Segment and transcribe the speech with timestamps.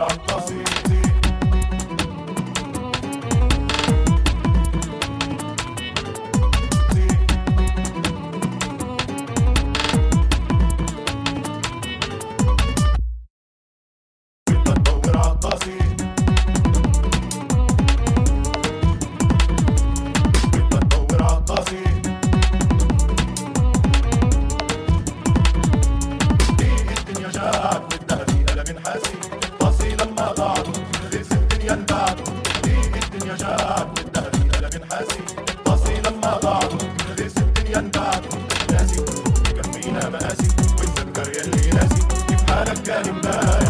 [0.00, 0.29] from
[33.50, 35.20] عبد الدهري أنا بنحاسي
[35.64, 36.78] قاسي لما ضاعوا
[37.08, 38.38] خلص الدنيا انبعتوا
[38.72, 39.00] ناسي
[39.50, 40.48] يكفينا مقاسي
[40.80, 42.02] ويتذكر يلي ناسي.
[42.28, 43.69] كيف حالك كان مباري